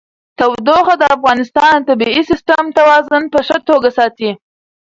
تودوخه 0.39 0.95
د 0.97 1.03
افغانستان 1.15 1.75
د 1.81 1.85
طبعي 1.89 2.21
سیسټم 2.29 2.65
توازن 2.77 3.23
په 3.33 3.39
ښه 3.47 3.57
توګه 3.69 3.89
ساتي. 3.97 4.31